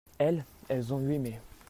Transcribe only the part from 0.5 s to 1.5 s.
elles ont eu aimé.